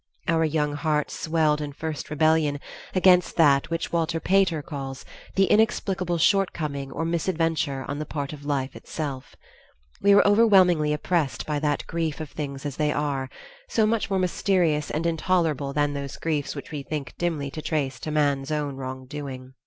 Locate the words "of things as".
12.19-12.77